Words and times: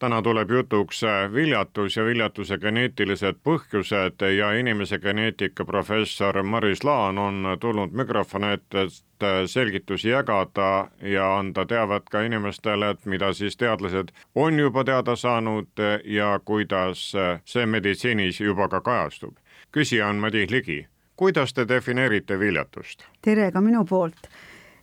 täna 0.00 0.22
tuleb 0.22 0.50
jutuks 0.50 1.02
viljatus 1.32 1.96
ja 1.96 2.04
viljatuse 2.04 2.58
geneetilised 2.58 3.36
põhjused 3.44 4.24
ja 4.36 4.52
inimese 4.56 4.98
geneetika 4.98 5.64
professor 5.64 6.42
Maris 6.42 6.84
Laan 6.84 7.18
on 7.18 7.56
tulnud 7.60 7.92
mikrofoni 7.92 8.52
ette, 8.56 8.82
et 8.82 9.26
selgitusi 9.46 10.08
jagada 10.08 10.88
ja 11.02 11.26
anda 11.38 11.66
teavet 11.66 12.08
ka 12.10 12.22
inimestele, 12.24 12.90
et 12.90 13.06
mida 13.06 13.32
siis 13.32 13.56
teadlased 13.56 14.14
on 14.34 14.58
juba 14.58 14.84
teada 14.84 15.16
saanud 15.16 15.84
ja 16.04 16.40
kuidas 16.44 17.12
see 17.44 17.66
meditsiinis 17.66 18.40
juba 18.40 18.68
ka 18.68 18.80
kajastub. 18.80 19.36
küsija 19.72 20.08
on 20.08 20.16
Madis 20.16 20.50
Ligi. 20.50 20.86
kuidas 21.16 21.54
te 21.54 21.68
defineerite 21.68 22.38
viljatust? 22.38 23.04
tere 23.22 23.52
ka 23.52 23.60
minu 23.60 23.84
poolt 23.84 24.32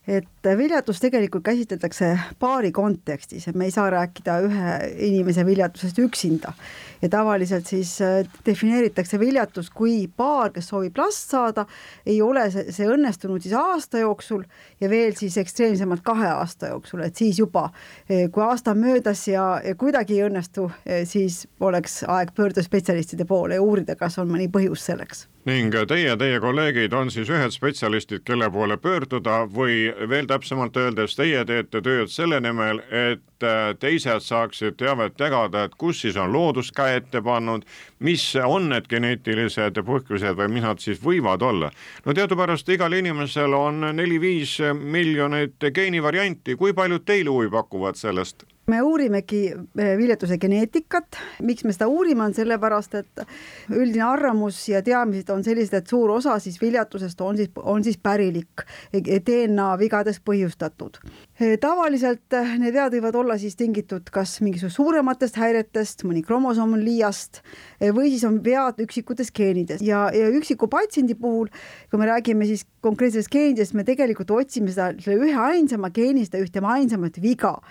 et 0.07 0.47
viljatust 0.57 1.03
tegelikult 1.03 1.43
käsitletakse 1.43 2.13
paari 2.39 2.71
kontekstis, 2.71 3.47
et 3.47 3.55
me 3.59 3.67
ei 3.67 3.73
saa 3.75 3.89
rääkida 3.91 4.37
ühe 4.45 4.75
inimese 5.09 5.45
viljatusest 5.45 5.99
üksinda. 5.99 6.53
ja 7.01 7.09
tavaliselt 7.09 7.67
siis 7.67 8.01
äh, 8.01 8.25
defineeritakse 8.45 9.19
viljatus 9.19 9.69
kui 9.69 10.07
paar, 10.07 10.49
kes 10.51 10.67
soovib 10.71 10.97
last 10.97 11.29
saada, 11.29 11.65
ei 12.05 12.21
ole 12.21 12.47
see, 12.51 12.71
see 12.73 12.87
õnnestunud 12.89 13.43
siis 13.43 13.53
aasta 13.53 14.01
jooksul 14.01 14.47
ja 14.81 14.89
veel 14.89 15.13
siis 15.15 15.37
ekstreemsemalt 15.37 16.01
kahe 16.03 16.31
aasta 16.31 16.71
jooksul, 16.71 17.03
et 17.05 17.15
siis 17.15 17.39
juba, 17.39 17.67
äh, 18.09 18.31
kui 18.31 18.43
aasta 18.43 18.71
on 18.71 18.81
möödas 18.81 19.27
ja, 19.27 19.61
ja 19.63 19.75
kuidagi 19.75 20.17
ei 20.17 20.25
õnnestu, 20.29 20.71
äh, 20.87 21.03
siis 21.05 21.45
oleks 21.59 22.01
aeg 22.07 22.33
pöörduda 22.33 22.63
spetsialistide 22.65 23.25
poole 23.25 23.59
ja 23.59 23.61
uurida, 23.61 23.95
kas 23.95 24.17
on 24.17 24.31
mõni 24.31 24.49
põhjus 24.49 24.87
selleks 24.87 25.27
ning 25.47 25.71
teie, 25.87 26.11
teie 26.19 26.39
kolleegid 26.43 26.93
on 26.97 27.07
siis 27.11 27.29
ühed 27.31 27.53
spetsialistid, 27.55 28.25
kelle 28.27 28.49
poole 28.51 28.75
pöörduda 28.83 29.45
või 29.47 29.87
veel 30.11 30.27
täpsemalt 30.27 30.75
öeldes, 30.75 31.15
teie 31.15 31.45
teete 31.47 31.79
tööd 31.85 32.11
selle 32.11 32.41
nimel, 32.43 32.81
et 32.91 33.45
äh, 33.47 33.71
teised 33.79 34.25
saaksid 34.25 34.75
teavet 34.81 35.15
jagada, 35.19 35.63
et 35.63 35.77
kus 35.79 36.01
siis 36.03 36.19
on 36.19 36.35
loodus 36.35 36.73
käe 36.75 36.99
ette 36.99 37.21
pannud, 37.23 37.63
mis 38.03 38.25
on 38.43 38.67
need 38.73 38.91
geneetilised 38.91 39.79
põhjused 39.87 40.35
või 40.41 40.51
mis 40.57 40.67
nad 40.67 40.83
siis 40.83 40.99
võivad 41.03 41.45
olla. 41.47 41.71
no 42.05 42.17
teadupärast 42.17 42.67
igal 42.75 42.99
inimesel 42.99 43.55
on 43.55 43.87
neli-viis 43.95 44.59
miljonit 44.75 45.71
geenivarianti, 45.73 46.59
kui 46.59 46.75
paljud 46.75 47.07
teile 47.07 47.31
huvi 47.31 47.49
pakuvad 47.55 47.95
sellest? 47.95 48.43
Me 48.67 48.81
uurimegi 48.83 49.45
eh, 49.79 49.93
viljatuse 49.95 50.35
geneetikat, 50.43 51.15
miks 51.47 51.63
me 51.63 51.71
seda 51.71 51.85
uurime, 51.87 52.25
on 52.25 52.33
sellepärast, 52.35 52.97
et 52.99 53.21
üldine 53.71 54.03
arvamus 54.03 54.59
ja 54.67 54.81
teadmised 54.83 55.31
on 55.31 55.45
sellised, 55.45 55.77
et 55.77 55.87
suur 55.87 56.11
osa 56.17 56.35
siis 56.43 56.57
viljatusest 56.59 57.23
on 57.23 57.39
siis, 57.39 57.53
on 57.63 57.85
siis 57.85 57.95
pärilik, 58.03 58.65
DNA 58.91 59.69
vigadest 59.79 60.19
põhjustatud. 60.27 60.99
Eh, 61.39 61.55
tavaliselt 61.63 62.35
eh, 62.35 62.53
need 62.59 62.75
vead 62.75 62.99
võivad 62.99 63.21
olla 63.23 63.39
siis 63.39 63.55
tingitud 63.55 64.11
kas 64.11 64.41
mingisugust 64.43 64.81
suurematest 64.81 65.39
häiretest, 65.39 66.03
mõni 66.03 66.27
kromosoom 66.27 66.75
on 66.75 66.83
liiast 66.83 67.39
või 67.79 68.11
siis 68.11 68.27
on 68.27 68.41
vead 68.43 68.83
üksikutes 68.83 69.31
geenides. 69.31 69.79
Ja, 69.79 70.09
ja 70.11 70.27
üksiku 70.35 70.67
patsiendi 70.67 71.15
puhul, 71.15 71.47
kui 71.87 72.03
me 72.03 72.11
räägime 72.11 72.51
siis 72.51 72.67
konkreetsetest 72.83 73.31
geenidest, 73.31 73.79
me 73.79 73.87
tegelikult 73.87 74.41
otsime 74.43 74.75
seda, 74.75 74.91
selle 74.99 75.23
ühe 75.23 75.45
ainsama 75.53 75.95
geeni, 75.95 76.27
seda 76.27 76.43
ühte 76.43 76.67
ainsamat 76.67 77.23
viga 77.23 77.61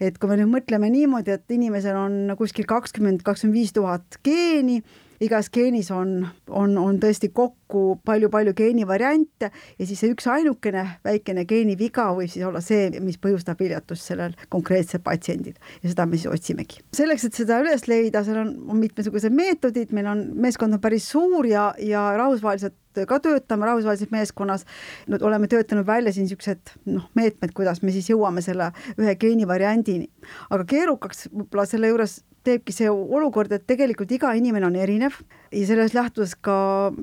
et 0.00 0.18
kui 0.18 0.30
me 0.30 0.38
nüüd 0.40 0.52
mõtleme 0.52 0.90
niimoodi, 0.92 1.34
et 1.34 1.56
inimesel 1.56 1.96
on 1.98 2.34
kuskil 2.38 2.66
kakskümmend, 2.68 3.22
kakskümmend 3.26 3.58
viis 3.58 3.72
tuhat 3.76 4.18
geeni, 4.26 4.80
igas 5.24 5.50
geenis 5.54 5.90
on, 5.94 6.26
on, 6.48 6.78
on 6.78 7.00
tõesti 7.02 7.30
kokku 7.32 7.63
palju-palju 8.06 8.54
geenivariante 8.56 9.50
ja 9.50 9.86
siis 9.86 10.00
see 10.00 10.12
üksainukene 10.14 10.84
väikene 11.04 11.44
geeniviga 11.48 12.10
võib 12.16 12.30
siis 12.32 12.44
olla 12.46 12.62
see, 12.64 12.90
mis 13.04 13.18
põhjustab 13.22 13.60
viljatust 13.60 14.10
sellel 14.10 14.36
konkreetsel 14.52 15.02
patsiendil 15.04 15.56
ja 15.82 15.90
seda 15.90 16.06
me 16.06 16.20
siis 16.20 16.30
otsimegi. 16.32 16.82
selleks, 16.96 17.28
et 17.28 17.42
seda 17.42 17.60
üles 17.64 17.88
leida, 17.90 18.24
seal 18.26 18.40
on, 18.44 18.54
on 18.70 18.80
mitmesugused 18.80 19.34
meetodid, 19.34 19.92
meil 19.96 20.10
on, 20.10 20.24
meeskond 20.46 20.76
on 20.76 20.82
päris 20.82 21.08
suur 21.10 21.46
ja, 21.48 21.72
ja 21.78 22.08
rahvusvaheliselt 22.18 22.78
ka 23.08 23.18
töötame 23.18 23.66
rahvusvahelises 23.66 24.12
meeskonnas, 24.14 24.66
no 25.10 25.18
oleme 25.26 25.48
töötanud 25.50 25.86
välja 25.86 26.12
siin 26.14 26.28
niisugused 26.28 26.76
noh, 26.86 27.08
meetmed, 27.18 27.50
kuidas 27.56 27.82
me 27.82 27.94
siis 27.94 28.06
jõuame 28.12 28.44
selle 28.44 28.70
ühe 28.98 29.16
geenivariandini. 29.18 30.06
aga 30.50 30.64
keerukaks 30.70 31.28
võib-olla 31.32 31.66
selle 31.66 31.90
juures 31.90 32.20
teebki 32.44 32.74
see 32.76 32.90
olukord, 32.90 33.52
et 33.56 33.66
tegelikult 33.66 34.12
iga 34.12 34.34
inimene 34.36 34.68
on 34.68 34.76
erinev 34.76 35.16
ja 35.54 35.66
sellest 35.66 35.94
lähtudes 35.94 36.34
ka 36.44 36.56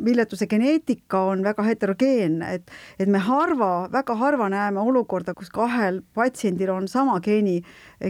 viljatuse 0.06 0.48
geneetika 0.48 1.22
on 1.32 1.44
väga 1.44 1.64
heterogeenne, 1.64 2.54
et 2.56 2.72
et 3.00 3.10
me 3.10 3.22
harva, 3.24 3.88
väga 3.92 4.16
harva 4.20 4.50
näeme 4.52 4.80
olukorda, 4.80 5.34
kus 5.34 5.50
kahel 5.50 6.02
patsiendil 6.14 6.70
on 6.74 6.88
sama 6.88 7.20
geeni, 7.20 7.62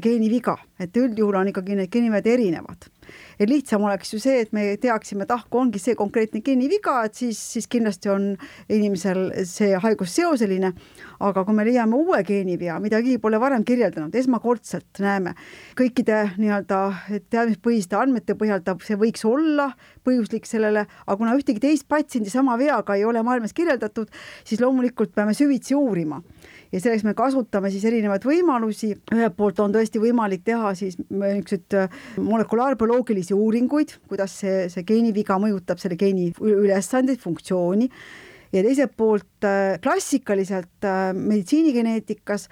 geeniviga, 0.02 0.57
et 0.79 0.97
üldjuhul 0.97 1.38
on 1.41 1.52
ikkagi 1.53 1.78
need 1.78 1.91
geenivad 1.94 2.28
erinevad 2.28 2.90
et 3.39 3.50
lihtsam 3.50 3.84
oleks 3.88 4.13
ju 4.13 4.19
see, 4.22 4.41
et 4.45 4.51
me 4.56 4.66
teaksime, 4.81 5.25
et 5.25 5.34
ah, 5.34 5.44
kui 5.50 5.62
ongi 5.62 5.81
see 5.81 5.95
konkreetne 6.00 6.41
geeniviga, 6.45 7.00
et 7.07 7.17
siis, 7.17 7.39
siis 7.56 7.67
kindlasti 7.72 8.12
on 8.13 8.31
inimesel 8.69 9.29
see 9.50 9.75
haigus 9.81 10.16
seoseline, 10.17 10.73
aga 11.22 11.45
kui 11.47 11.57
me 11.57 11.66
leiame 11.67 11.97
uue 11.97 12.22
geenivea, 12.28 12.79
mida 12.84 13.01
keegi 13.01 13.22
pole 13.23 13.40
varem 13.41 13.66
kirjeldanud, 13.67 14.16
esmakordselt 14.17 15.01
näeme 15.03 15.35
kõikide 15.79 16.23
nii-öelda 16.38 16.81
teadmispõhiste 17.31 18.00
andmete 18.00 18.38
põhjal, 18.40 18.63
ta, 18.66 18.78
see 18.85 19.00
võiks 19.00 19.25
olla 19.28 19.72
põhjuslik 20.06 20.47
sellele, 20.50 20.88
aga 21.06 21.19
kuna 21.19 21.35
ühtegi 21.38 21.61
teist 21.63 21.88
patsiendi 21.91 22.34
sama 22.34 22.57
veaga 22.61 22.97
ei 22.97 23.06
ole 23.06 23.23
maailmas 23.25 23.53
kirjeldatud, 23.57 24.09
siis 24.45 24.61
loomulikult 24.63 25.13
peame 25.16 25.35
süvitsi 25.38 25.78
uurima 25.78 26.22
ja 26.71 26.79
selleks 26.79 27.03
me 27.07 27.13
kasutame 27.17 27.71
siis 27.73 27.85
erinevaid 27.89 28.25
võimalusi, 28.25 28.93
ühelt 29.13 29.35
poolt 29.37 29.59
on 29.63 29.75
tõesti 29.75 30.01
võimalik 30.01 30.43
teha 30.47 30.73
siis 30.77 30.97
niisuguseid 31.01 31.77
äh, 31.77 32.01
molekulaarbioloogilisi 32.21 33.35
uuringuid, 33.35 33.97
kuidas 34.11 34.39
see, 34.43 34.67
see 34.71 34.87
geeniviga 34.87 35.39
mõjutab 35.41 35.81
selle 35.81 35.99
geeni 35.99 36.31
ülesandeid, 36.41 37.19
funktsiooni 37.23 37.89
ja 38.51 38.63
teiselt 38.66 38.95
poolt 38.97 39.45
äh, 39.47 39.78
klassikaliselt 39.84 40.85
äh, 40.85 41.12
meditsiinigeneetikas 41.16 42.47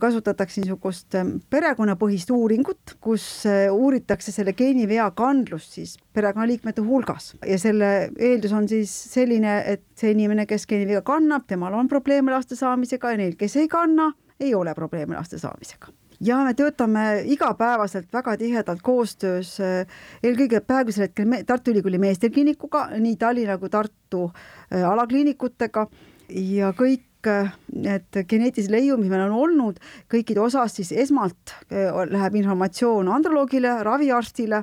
kasutatakse 0.00 0.62
niisugust 0.62 1.16
äh, 1.18 1.26
perekonnapõhist 1.50 2.30
uuringut, 2.34 2.96
kus 3.04 3.26
uuritakse 3.72 4.32
selle 4.34 4.54
geenivea 4.56 5.10
kandlust 5.16 5.78
siis 5.78 5.96
perekonnaliikmete 6.14 6.84
hulgas. 6.84 7.32
Ja 7.46 7.58
selle 7.58 7.90
eeldus 8.18 8.54
on 8.54 8.68
siis 8.70 8.92
selline, 9.14 9.60
et 9.70 9.84
see 9.98 10.14
inimene, 10.14 10.46
kes 10.50 10.68
geeniviga 10.70 11.02
kannab, 11.06 11.48
temal 11.50 11.74
on 11.78 11.90
probleeme 11.90 12.34
laste 12.34 12.58
saamisega 12.58 13.14
ja 13.14 13.20
neil, 13.24 13.36
kes 13.40 13.58
ei 13.62 13.68
kanna, 13.68 14.12
ei 14.40 14.54
ole 14.54 14.74
probleeme 14.74 15.18
laste 15.18 15.38
saamisega 15.42 15.92
ja 16.24 16.40
me 16.44 16.54
töötame 16.56 17.22
igapäevaselt 17.30 18.12
väga 18.12 18.36
tihedalt 18.40 18.82
koostöös 18.82 19.56
eelkõige 19.60 20.60
praegusel 20.64 21.08
hetkel 21.08 21.44
Tartu 21.46 21.72
Ülikooli 21.74 22.00
meestekliinikuga, 22.02 22.88
nii 22.98 23.16
Tallinna 23.20 23.58
kui 23.58 23.72
Tartu 23.72 24.28
äh, 24.28 24.84
alakliinikutega. 24.88 25.86
Ja 26.34 26.70
kõik 26.76 27.28
äh, 27.28 27.52
need 27.72 28.22
geneetilised 28.28 28.72
leiumid 28.72 29.12
meil 29.12 29.26
on 29.26 29.36
olnud, 29.44 29.80
kõikide 30.12 30.40
osas 30.44 30.78
siis 30.78 30.92
esmalt 31.04 31.54
äh, 31.68 31.90
läheb 32.10 32.40
informatsioon 32.40 33.10
androloogile, 33.12 33.76
raviarstile 33.84 34.62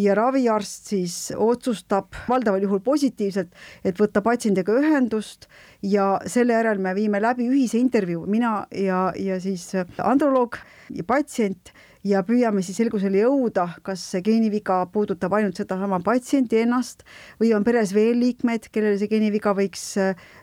ja 0.00 0.14
raviarst 0.16 0.90
siis 0.92 1.16
otsustab 1.36 2.16
valdaval 2.28 2.64
juhul 2.64 2.82
positiivselt, 2.84 3.52
et 3.84 4.00
võtta 4.00 4.22
patsiendiga 4.24 4.74
ühendust 4.80 5.48
ja 5.82 6.14
selle 6.26 6.56
järel 6.56 6.80
me 6.82 6.94
viime 6.96 7.20
läbi 7.22 7.48
ühise 7.50 7.80
intervjuu, 7.80 8.26
mina 8.30 8.64
ja, 8.74 9.10
ja 9.16 9.40
siis 9.42 9.70
androloog 9.98 10.58
ja 10.96 11.06
patsient 11.06 11.72
ja 12.06 12.22
püüame 12.24 12.62
siis 12.64 12.78
selgusele 12.80 13.20
jõuda, 13.20 13.66
kas 13.84 14.02
see 14.14 14.22
geeniviga 14.24 14.80
puudutab 14.92 15.34
ainult 15.36 15.58
sedasama 15.60 16.00
patsienti 16.04 16.62
ennast 16.62 17.04
või 17.40 17.52
on 17.56 17.66
peres 17.66 17.92
veel 17.96 18.16
liikmeid, 18.22 18.70
kellel 18.72 18.96
see 19.00 19.10
geeniviga 19.10 19.52
võiks 19.56 19.92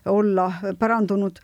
olla 0.06 0.51
pärandunud 0.77 1.42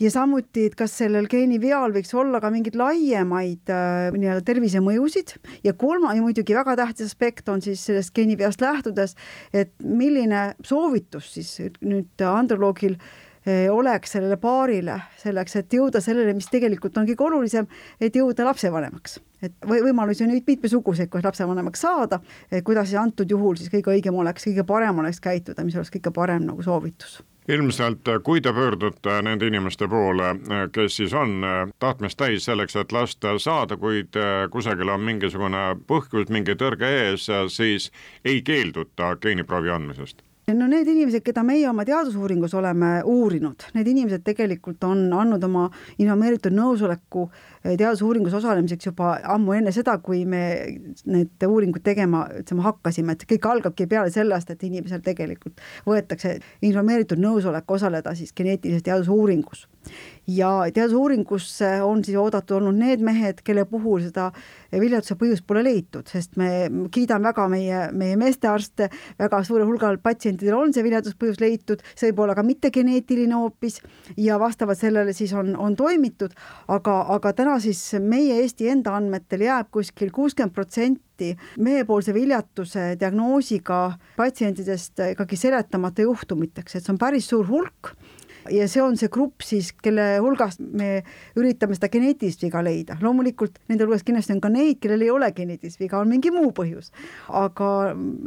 ja 0.00 0.10
samuti, 0.12 0.66
et 0.68 0.76
kas 0.78 0.94
sellel 1.00 1.28
geeniveal 1.30 1.94
võiks 1.94 2.12
olla 2.16 2.40
ka 2.42 2.50
mingeid 2.52 2.76
laiemaid 2.78 3.72
äh, 3.72 4.08
nii-öelda 4.16 4.44
tervisemõjusid 4.46 5.36
ja 5.64 5.74
kolma 5.78 6.14
ja 6.16 6.24
muidugi 6.24 6.56
väga 6.56 6.76
tähtis 6.82 7.12
aspekt 7.12 7.48
on 7.52 7.62
siis 7.64 7.84
sellest 7.88 8.14
geeniveast 8.16 8.60
lähtudes, 8.64 9.16
et 9.52 9.72
milline 9.82 10.50
soovitus 10.64 11.32
siis 11.36 11.54
nüüd 11.80 12.26
androloogil 12.28 12.98
äh, 12.98 13.68
oleks 13.72 14.16
sellele 14.16 14.36
paarile 14.42 14.98
selleks, 15.22 15.56
et 15.62 15.78
jõuda 15.78 16.02
sellele, 16.04 16.34
mis 16.36 16.50
tegelikult 16.52 16.98
on 17.00 17.08
kõige 17.08 17.28
olulisem, 17.28 17.70
et 18.00 18.16
jõuda 18.16 18.50
lapsevanemaks. 18.50 19.20
et 19.42 19.54
või 19.68 19.82
võimalusi 19.84 20.24
on 20.24 20.32
nüüd 20.32 20.44
mitmesuguseid, 20.48 21.08
kuidas 21.12 21.30
lapsevanemaks 21.30 21.80
saada, 21.80 22.20
kuidas 22.64 22.90
siis 22.90 23.00
antud 23.00 23.30
juhul 23.30 23.56
siis 23.56 23.72
kõige 23.72 23.94
õigem 23.94 24.16
oleks, 24.16 24.44
kõige 24.48 24.64
parem 24.66 24.98
oleks 24.98 25.20
käituda, 25.20 25.64
mis 25.64 25.76
oleks 25.76 25.92
kõige 25.94 26.12
parem 26.12 26.44
nagu 26.48 26.62
soovitus 26.62 27.22
ilmselt 27.48 28.08
kui 28.26 28.40
te 28.40 28.52
pöördute 28.52 29.20
nende 29.22 29.46
inimeste 29.46 29.88
poole, 29.88 30.32
kes 30.72 30.96
siis 30.96 31.14
on 31.14 31.46
tahtmist 31.78 32.18
täis 32.18 32.44
selleks, 32.44 32.76
et 32.76 32.92
lasta 32.92 33.38
saada, 33.38 33.76
kuid 33.76 34.18
kusagil 34.50 34.90
on 34.90 35.04
mingisugune 35.06 35.64
põhjus, 35.86 36.30
mingi 36.34 36.58
tõrge 36.58 36.90
ees, 37.02 37.28
siis 37.54 37.90
ei 38.24 38.42
keelduta 38.42 39.14
geeniproovi 39.22 39.70
andmisest 39.70 40.25
no 40.54 40.66
need 40.70 40.86
inimesed, 40.86 41.24
keda 41.26 41.42
meie 41.42 41.66
oma 41.66 41.82
teadusuuringus 41.86 42.52
oleme 42.54 42.90
uurinud, 43.10 43.64
need 43.74 43.88
inimesed 43.90 44.22
tegelikult 44.26 44.84
on 44.86 45.00
andnud 45.10 45.42
oma 45.48 45.64
informeeritud 45.98 46.54
nõusoleku 46.54 47.24
eh, 47.64 47.72
teadusuuringus 47.72 48.36
osalemiseks 48.38 48.86
juba 48.86 49.16
ammu 49.34 49.56
enne 49.56 49.72
seda, 49.74 49.96
kui 49.98 50.22
me 50.28 50.44
need 51.10 51.46
uuringud 51.48 51.82
tegema, 51.86 52.26
ütleme, 52.42 52.62
hakkasime, 52.68 53.16
et 53.16 53.26
kõik 53.34 53.50
algabki 53.50 53.88
peale 53.90 54.12
sellest, 54.14 54.52
et 54.54 54.62
inimesel 54.68 55.02
tegelikult 55.06 55.58
võetakse 55.88 56.36
informeeritud 56.68 57.18
nõusolek 57.22 57.76
osaleda 57.78 58.14
siis 58.14 58.30
geneetilises 58.36 58.86
teadusuuringus 58.86 59.66
ja 60.26 60.50
teadusuuringusse 60.74 61.82
on 61.82 62.02
siis 62.04 62.16
oodatud 62.18 62.56
olnud 62.58 62.78
need 62.80 63.02
mehed, 63.04 63.40
kelle 63.46 63.64
puhul 63.68 64.02
seda 64.08 64.30
viljatuse 64.72 65.16
põhjust 65.20 65.46
pole 65.46 65.62
leitud, 65.66 66.06
sest 66.10 66.36
me 66.40 66.68
kiidame 66.92 67.28
väga 67.30 67.46
meie, 67.52 67.80
meie 67.96 68.16
meestearste, 68.18 68.88
väga 69.18 69.42
suurel 69.46 69.68
hulgal 69.68 70.00
patsientidel 70.02 70.58
on 70.58 70.74
see 70.74 70.84
viljaduspõhjus 70.86 71.40
leitud, 71.42 71.84
see 71.94 72.10
võib 72.10 72.24
olla 72.26 72.36
ka 72.38 72.44
mittegeneetiline 72.46 73.38
hoopis 73.38 73.80
ja 74.20 74.40
vastavalt 74.42 74.82
sellele 74.82 75.14
siis 75.16 75.34
on, 75.36 75.54
on 75.56 75.78
toimitud, 75.78 76.34
aga, 76.68 76.98
aga 77.16 77.34
täna 77.36 77.58
siis 77.62 77.82
meie 78.02 78.40
Eesti 78.42 78.70
enda 78.72 78.96
andmetel 78.98 79.46
jääb 79.46 79.70
kuskil 79.72 80.10
kuuskümmend 80.14 80.54
protsenti 80.54 81.32
mehepoolse 81.62 82.12
viljatuse 82.14 82.90
diagnoosiga 83.00 83.80
patsientidest 84.18 85.00
ikkagi 85.12 85.38
seletamata 85.40 86.04
juhtumiteks, 86.04 86.76
et 86.76 86.84
see 86.84 86.92
on 86.92 87.00
päris 87.00 87.30
suur 87.30 87.46
hulk 87.48 87.94
ja 88.52 88.68
see 88.70 88.82
on 88.82 88.96
see 89.00 89.10
grupp 89.12 89.44
siis, 89.44 89.72
kelle 89.82 90.16
hulgast 90.24 90.60
me 90.60 91.00
üritame 91.38 91.76
seda 91.76 91.90
geneetilist 91.92 92.44
viga 92.46 92.62
leida. 92.64 92.98
loomulikult 93.02 93.58
nende 93.70 93.86
hulgas 93.86 94.06
kindlasti 94.06 94.36
on 94.36 94.42
ka 94.44 94.52
neid, 94.52 94.80
kellel 94.82 95.04
ei 95.06 95.12
ole 95.12 95.32
geneetilist 95.36 95.80
viga, 95.80 96.00
on 96.00 96.12
mingi 96.12 96.32
muu 96.34 96.52
põhjus. 96.56 96.92
aga 97.28 97.70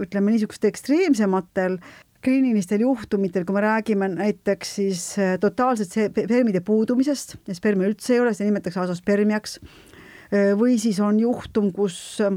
ütleme 0.06 0.36
niisugustel 0.36 0.72
ekstreemsematel 0.74 1.80
kliinilistel 2.24 2.84
juhtumitel, 2.84 3.46
kui 3.48 3.56
me 3.56 3.64
räägime 3.64 4.10
näiteks 4.12 4.76
siis 4.76 5.04
äh, 5.20 5.38
totaalselt 5.40 5.94
spermide 5.94 6.62
puudumisest 6.66 7.38
spermi 7.56 7.88
üldse 7.88 8.18
ei 8.18 8.24
ole, 8.24 8.34
seda 8.36 8.50
nimetatakse 8.50 8.84
asospermiaks, 8.84 9.60
äh, 9.60 10.52
või 10.60 10.76
siis 10.82 11.00
on 11.04 11.22
juhtum, 11.22 11.72
kus 11.76 12.20
äh, 12.26 12.36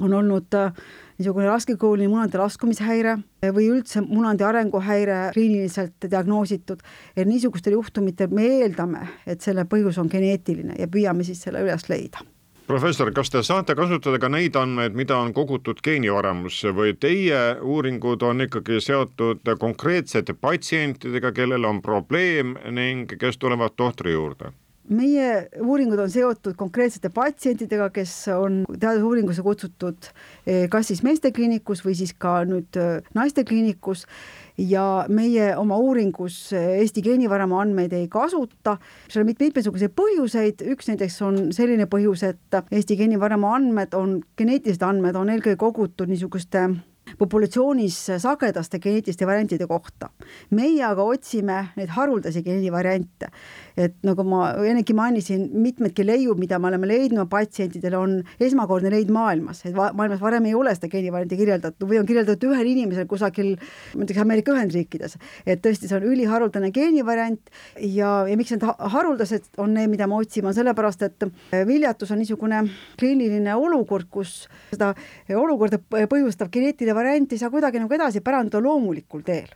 on 0.00 0.12
olnud 0.14 0.56
niisugune 1.18 1.46
raskekooline 1.46 2.10
munade 2.10 2.38
laskumishäire 2.40 3.16
või 3.54 3.68
üldse 3.76 4.02
munade 4.02 4.44
arenguhäire 4.44 5.30
kliiniliselt 5.34 6.08
diagnoositud, 6.10 6.82
et 7.16 7.28
niisugustel 7.28 7.76
juhtumitel 7.78 8.34
me 8.34 8.48
eeldame, 8.60 9.06
et 9.26 9.40
selle 9.40 9.66
põhjus 9.70 10.00
on 10.02 10.10
geneetiline 10.10 10.78
ja 10.78 10.90
püüame 10.90 11.26
siis 11.26 11.42
selle 11.46 11.62
üles 11.62 11.88
leida 11.88 12.24
professor, 12.66 13.10
kas 13.12 13.30
te 13.30 13.42
saate 13.44 13.74
kasutada 13.76 14.18
ka 14.18 14.28
neid 14.32 14.56
andmeid, 14.56 14.94
mida 14.96 15.18
on 15.20 15.34
kogutud 15.36 15.82
geenivaramusse 15.84 16.72
või 16.72 16.94
teie 16.96 17.58
uuringud 17.60 18.22
on 18.24 18.46
ikkagi 18.46 18.80
seotud 18.80 19.44
konkreetsete 19.60 20.34
patsientidega, 20.34 21.32
kellel 21.36 21.68
on 21.68 21.82
probleem 21.84 22.56
ning 22.72 23.18
kes 23.20 23.38
tulevad 23.38 23.76
tohtri 23.76 24.16
juurde? 24.16 24.54
Meie 24.92 25.28
uuringud 25.62 25.98
on 26.02 26.10
seotud 26.12 26.56
konkreetsete 26.58 27.10
patsientidega, 27.14 27.88
kes 27.94 28.12
on 28.36 28.62
teadusuuringusse 28.68 29.44
kutsutud 29.44 30.08
eh, 30.46 30.66
kas 30.72 30.90
siis 30.90 31.02
meestekliinikus 31.06 31.84
või 31.84 31.96
siis 31.98 32.12
ka 32.18 32.42
nüüd 32.48 32.76
eh, 32.80 33.00
naistekliinikus 33.16 34.04
ja 34.60 35.06
meie 35.08 35.54
oma 35.56 35.78
uuringus 35.80 36.38
eh, 36.52 36.80
Eesti 36.82 37.04
geenivaramu 37.06 37.58
andmeid 37.62 37.94
ei 37.96 38.08
kasuta, 38.12 38.76
seal 39.08 39.24
on 39.24 39.32
mitmesuguseid 39.32 39.94
põhjuseid, 39.96 40.66
üks 40.74 40.90
näiteks 40.92 41.20
on 41.24 41.40
selline 41.56 41.88
põhjus, 41.90 42.26
et 42.28 42.60
Eesti 42.70 42.98
geenivaramu 43.00 43.54
andmed 43.56 43.96
on, 43.96 44.18
geneetilised 44.38 44.84
andmed 44.84 45.16
on 45.16 45.32
eelkõige 45.32 45.60
kogutud 45.60 46.12
niisuguste 46.12 46.68
populatsioonis 47.18 47.98
sagedaste 48.22 48.78
geneetiliste 48.78 49.26
variantide 49.26 49.66
kohta. 49.66 50.10
meie 50.50 50.84
aga 50.84 51.02
otsime 51.02 51.58
neid 51.76 51.88
haruldasi 51.88 52.42
geenivariante 52.42 53.30
et 53.76 53.94
nagu 54.06 54.22
ma 54.26 54.52
ennegi 54.62 54.94
mainisin, 54.94 55.48
mitmedki 55.62 56.04
leiud, 56.06 56.38
mida 56.38 56.60
me 56.62 56.68
oleme 56.70 56.86
leidnud 56.88 57.28
patsientidel, 57.30 57.96
on 57.98 58.14
esmakordne 58.42 58.92
leid 58.92 59.10
maailmas, 59.14 59.64
et 59.66 59.74
maailmas 59.74 60.20
varem 60.22 60.46
ei 60.46 60.54
ole 60.54 60.74
seda 60.76 60.90
geenivarianti 60.92 61.38
kirjeldatud 61.40 61.90
või 61.90 61.98
on 61.98 62.06
kirjeldatud 62.06 62.46
ühel 62.52 62.70
inimesel 62.70 63.08
kusagil, 63.10 63.54
ma 63.94 64.06
ütleks 64.06 64.22
Ameerika 64.22 64.54
Ühendriikides. 64.54 65.18
et 65.46 65.62
tõesti, 65.64 65.90
see 65.90 65.98
on 65.98 66.06
üliharuldane 66.06 66.70
geenivariant 66.74 67.50
ja, 67.80 68.12
ja 68.30 68.38
miks 68.38 68.54
need 68.54 68.66
haruldased 68.94 69.50
on 69.58 69.74
need, 69.74 69.90
mida 69.90 70.06
me 70.10 70.20
otsime, 70.22 70.54
sellepärast, 70.54 71.02
et 71.02 71.26
viljatus 71.66 72.14
on 72.14 72.22
niisugune 72.22 72.62
kliiniline 73.00 73.58
olukord, 73.58 74.06
kus 74.10 74.44
seda 74.70 74.92
olukorda 75.34 75.80
põhjustav 75.90 76.52
geneetiline 76.54 76.93
variant 76.94 77.32
ei 77.32 77.38
saa 77.38 77.50
kuidagi 77.50 77.82
nagu 77.82 77.94
edasi 77.94 78.22
pärandada 78.24 78.62
loomulikul 78.64 79.22
teel. 79.26 79.50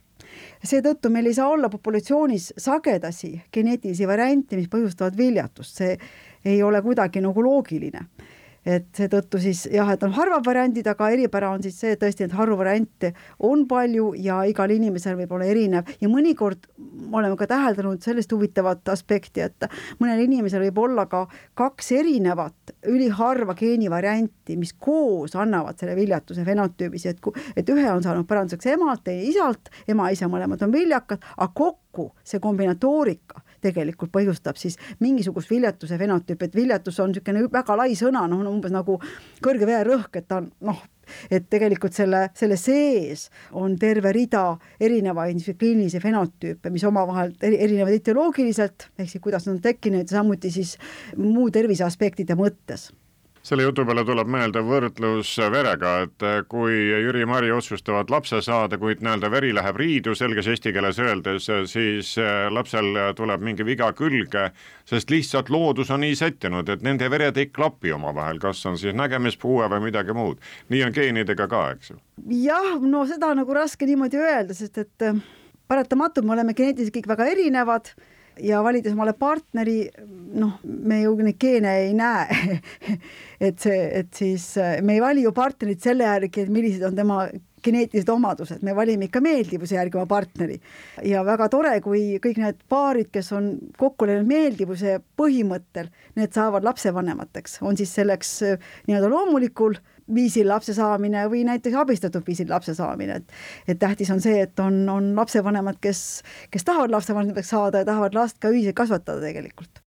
Seetõttu 0.65 1.11
meil 1.11 1.31
ei 1.31 1.35
saa 1.35 1.49
olla 1.49 1.71
populatsioonis 1.73 2.53
sagedasi 2.59 3.31
geneetilisi 3.55 4.07
variante, 4.07 4.57
mis 4.57 4.69
põhjustavad 4.69 5.17
viljatust, 5.17 5.81
see 5.81 5.95
ei 6.45 6.63
ole 6.63 6.83
kuidagi 6.83 7.23
nagu 7.25 7.43
loogiline 7.43 8.05
et 8.69 8.89
seetõttu 8.97 9.41
siis 9.41 9.63
jah, 9.73 9.89
et 9.95 10.03
on 10.05 10.13
harvad 10.17 10.45
variandid, 10.45 10.87
aga 10.91 11.09
eripära 11.15 11.51
on 11.55 11.63
siis 11.65 11.79
see 11.81 11.97
tõesti, 12.01 12.27
et 12.27 12.35
harvu 12.37 12.59
variante 12.61 13.15
on 13.49 13.65
palju 13.71 14.11
ja 14.21 14.43
igal 14.49 14.73
inimesel 14.75 15.17
võib 15.19 15.33
olla 15.37 15.49
erinev. 15.49 15.89
Ja 16.03 16.11
mõnikord 16.13 16.69
oleme 17.09 17.39
ka 17.41 17.49
täheldanud 17.49 18.05
sellist 18.05 18.33
huvitavat 18.35 18.89
aspekti, 18.93 19.45
et 19.47 19.69
mõnel 20.03 20.21
inimesel 20.27 20.67
võib 20.67 20.83
olla 20.85 21.07
ka 21.09 21.25
kaks 21.59 21.93
erinevat 21.97 22.75
üliharva 22.93 23.57
geenivarianti, 23.59 24.59
mis 24.61 24.75
koos 24.77 25.37
annavad 25.39 25.81
selle 25.81 25.97
viljatuse 25.97 26.45
fenotüübis, 26.45 27.09
et 27.09 27.23
kui, 27.25 27.37
et 27.57 27.69
ühe 27.73 27.89
on 27.93 28.05
saanud 28.05 28.29
päranduseks 28.29 28.75
emalt, 28.75 29.07
teine 29.09 29.25
isalt, 29.33 29.73
ema-isa 29.89 30.29
mõlemad 30.29 30.63
on 30.67 30.75
viljakad, 30.75 31.25
aga 31.37 31.53
kokku 31.57 32.11
see 32.27 32.43
kombinatoorika 32.43 33.48
tegelikult 33.65 34.13
põhjustab 34.15 34.59
siis 34.61 34.79
mingisugust 35.01 35.51
viljatuse 35.51 35.99
fenotüüpi, 35.99 36.49
et 36.49 36.57
viljatus 36.57 37.01
on 37.01 37.13
niisugune 37.13 37.47
väga 37.53 37.77
lai 37.79 37.95
sõna, 37.99 38.27
noh, 38.31 38.45
umbes 38.51 38.75
nagu 38.75 38.99
kõrge 39.45 39.69
vererõhk, 39.69 40.21
et 40.21 40.29
ta 40.29 40.43
on 40.43 40.51
noh, 40.69 40.85
et 41.31 41.49
tegelikult 41.51 41.97
selle, 41.97 42.27
selle 42.39 42.59
sees 42.61 43.29
on 43.57 43.77
terve 43.81 44.13
rida 44.13 44.45
erinevaid 44.81 45.41
kliinilisi 45.59 46.01
fenotüüpe, 46.03 46.71
mis 46.71 46.85
omavahel 46.85 47.35
erinevad 47.43 47.97
ideoloogiliselt, 47.97 48.91
ehk 48.99 49.11
siis 49.11 49.25
kuidas 49.25 49.49
nad 49.49 49.57
on 49.57 49.63
tekkinud 49.65 50.09
samuti 50.11 50.53
siis 50.53 50.77
muu 51.17 51.51
tervise 51.55 51.87
aspektide 51.89 52.37
mõttes 52.39 52.91
selle 53.49 53.65
jutu 53.65 53.85
peale 53.89 54.03
tuleb 54.05 54.29
meelde 54.29 54.61
võrdlus 54.65 55.31
verega, 55.53 55.93
et 56.05 56.25
kui 56.53 56.75
Jüri-Mari 57.05 57.49
otsustavad 57.55 58.11
lapse 58.13 58.43
saada, 58.45 58.77
kuid 58.81 59.01
nii-öelda 59.01 59.31
veri 59.33 59.55
läheb 59.57 59.79
riidu, 59.81 60.13
selges 60.19 60.51
eesti 60.53 60.73
keeles 60.77 61.01
öeldes, 61.01 61.49
siis 61.73 62.11
lapsel 62.53 62.91
tuleb 63.17 63.47
mingi 63.47 63.65
viga 63.65 63.89
külge, 63.97 64.51
sest 64.89 65.13
lihtsalt 65.15 65.49
loodus 65.55 65.93
on 65.95 66.05
nii 66.05 66.19
sättinud, 66.19 66.69
et 66.69 66.85
nende 66.85 67.09
vered 67.09 67.41
ei 67.41 67.49
klapi 67.49 67.95
omavahel, 67.97 68.41
kas 68.43 68.61
on 68.69 68.77
siis 68.81 68.97
nägemispuue 68.99 69.71
või 69.73 69.87
midagi 69.89 70.17
muud. 70.17 70.45
nii 70.69 70.85
on 70.85 70.95
geenidega 71.01 71.49
ka, 71.49 71.65
eks 71.79 71.95
ju? 71.95 71.99
jah, 72.45 72.77
no 72.85 73.07
seda 73.09 73.33
nagu 73.39 73.57
raske 73.57 73.89
niimoodi 73.89 74.21
öelda, 74.21 74.55
sest 74.55 74.85
et 74.85 75.09
paratamatult 75.69 76.27
me 76.27 76.37
oleme 76.37 76.57
geneetiliselt 76.57 76.99
kõik 76.99 77.13
väga 77.17 77.33
erinevad 77.33 77.93
ja 78.45 78.63
valides 78.65 78.95
omale 78.95 79.15
partneri, 79.19 79.81
noh, 80.39 80.59
me 80.63 81.01
ju 81.03 81.15
neid 81.23 81.39
geene 81.41 81.75
ei 81.85 81.93
näe. 81.97 82.59
Et 83.49 83.55
see, 83.63 83.85
et 84.01 84.09
siis 84.19 84.45
me 84.83 84.97
ei 84.97 85.03
vali 85.03 85.23
ju 85.23 85.31
partnerit 85.31 85.85
selle 85.85 86.03
järgi, 86.03 86.43
et 86.43 86.49
millised 86.51 86.83
on 86.83 86.97
tema 86.99 87.21
geneetilised 87.65 88.09
omadused, 88.13 88.63
me 88.63 88.75
valime 88.77 89.09
ikka 89.09 89.23
meeldivuse 89.25 89.77
järgi 89.77 89.99
oma 89.99 90.07
partneri. 90.11 90.61
ja 91.05 91.25
väga 91.27 91.49
tore, 91.49 91.75
kui 91.85 92.19
kõik 92.23 92.41
need 92.43 92.65
paarid, 92.69 93.11
kes 93.13 93.33
on 93.37 93.53
kokku 93.79 94.09
läinud 94.09 94.29
meeldivuse 94.29 94.99
põhimõttel, 95.19 95.91
need 96.19 96.35
saavad 96.35 96.67
lapsevanemateks, 96.67 97.61
on 97.63 97.77
siis 97.77 97.95
selleks 97.95 98.35
nii-öelda 98.89 99.11
loomulikul 99.13 99.79
viisil 100.15 100.49
lapse 100.49 100.73
saamine 100.75 101.27
või 101.29 101.45
näiteks 101.49 101.77
abistatud 101.77 102.25
viisil 102.27 102.49
lapse 102.51 102.75
saamine, 102.75 103.21
et 103.21 103.75
et 103.75 103.79
tähtis 103.79 104.11
on 104.11 104.21
see, 104.25 104.41
et 104.43 104.61
on, 104.61 104.81
on 104.89 105.13
lapsevanemad, 105.17 105.81
kes, 105.81 106.23
kes 106.51 106.65
tahavad 106.65 106.95
lapsevanemateks 106.95 107.55
saada 107.57 107.85
ja 107.85 107.91
tahavad 107.93 108.17
last 108.17 108.41
ka 108.41 108.53
ühiselt 108.55 108.77
kasvatada 108.79 109.21
tegelikult. 109.21 109.88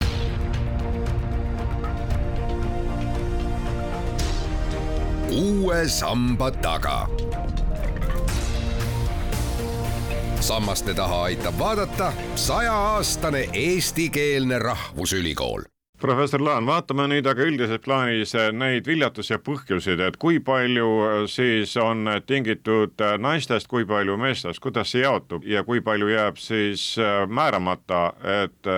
Uue 5.38 5.88
samba 5.88 6.50
taga. 6.50 7.08
sammaste 10.40 10.94
taha 10.94 11.22
aitab 11.22 11.58
vaadata 11.58 12.12
sajaaastane 12.34 13.48
eestikeelne 13.52 14.58
rahvusülikool 14.58 15.62
professor 16.00 16.44
Laan, 16.44 16.66
vaatame 16.66 17.06
nüüd 17.10 17.26
aga 17.26 17.42
üldises 17.42 17.80
plaanis 17.84 18.34
neid 18.52 18.86
viljatuse 18.86 19.38
põhjuseid, 19.38 20.00
et 20.00 20.16
kui 20.16 20.40
palju 20.40 21.26
siis 21.30 21.76
on 21.76 22.06
tingitud 22.26 22.98
naistest, 23.18 23.66
kui 23.70 23.86
palju 23.86 24.16
meestest, 24.16 24.62
kuidas 24.62 24.94
see 24.94 25.02
jaotub 25.02 25.46
ja 25.46 25.64
kui 25.66 25.80
palju 25.80 26.10
jääb 26.14 26.38
siis 26.38 26.94
määramata, 27.28 28.02
et 28.42 28.74